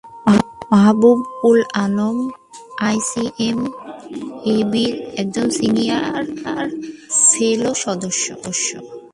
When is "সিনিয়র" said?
5.57-6.23